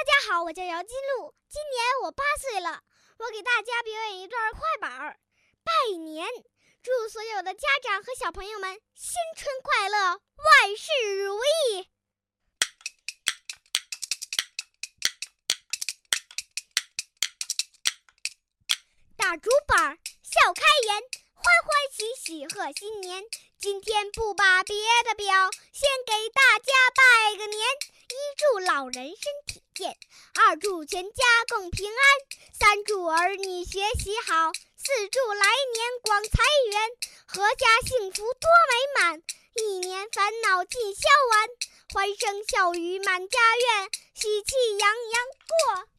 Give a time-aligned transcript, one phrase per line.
[0.00, 2.82] 大家好，我叫姚金露，今年我八岁了。
[3.18, 5.20] 我给大家表演一段快板儿，
[5.62, 6.26] 拜年，
[6.82, 10.88] 祝所有的家长和小朋友们新春快乐，万事
[11.22, 11.86] 如意。
[19.18, 20.94] 大竹板儿笑开颜，
[21.34, 23.22] 欢欢喜喜贺新年。
[23.58, 24.74] 今天不把别
[25.04, 27.68] 的表，先给大家拜个年。
[28.08, 31.96] 一祝老人身体二祝全家共平安，
[32.52, 36.90] 三祝儿女学习好，四祝来年广财源，
[37.32, 39.22] 阖家幸福多美满，
[39.54, 41.48] 一年烦恼尽消完，
[41.94, 45.89] 欢声笑语满家院，喜气洋洋过。